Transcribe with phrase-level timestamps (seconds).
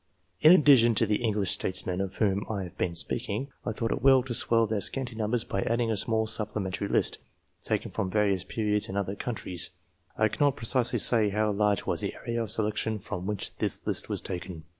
[0.41, 4.01] In addition to the English statesmen of whom I have been speaking, I thought it
[4.01, 7.19] well to swell their scanty numbers by adding a small supplementary list,
[7.61, 9.69] taken from various periods and other countries.
[10.17, 14.09] I cannot precisely say how large was the area of selection from which this list
[14.09, 14.63] was taken.